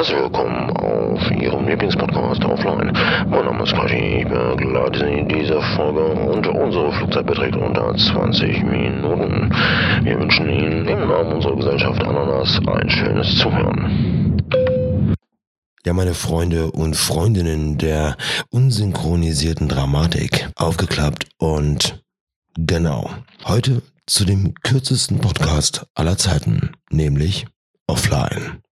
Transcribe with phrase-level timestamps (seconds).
[0.00, 2.90] Herzlich willkommen auf Ihrem Lieblingspodcast Offline.
[3.28, 7.94] Mein Name ist Kashi, ich begleite Sie in dieser Folge und unsere Flugzeit beträgt unter
[7.94, 9.52] 20 Minuten.
[10.02, 14.42] Wir wünschen Ihnen im Namen unserer Gesellschaft Ananas ein schönes Zuhören.
[15.84, 18.16] Ja, meine Freunde und Freundinnen der
[18.48, 22.02] unsynchronisierten Dramatik aufgeklappt und
[22.56, 23.10] genau.
[23.44, 27.44] Heute zu dem kürzesten Podcast aller Zeiten, nämlich
[27.86, 28.62] Offline.